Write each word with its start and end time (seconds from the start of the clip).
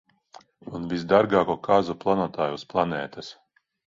Un 0.79 0.87
visdārgāko 0.93 1.57
kāzu 1.67 1.95
plānotāju 2.05 2.57
uz 2.61 2.65
planētas. 2.73 3.33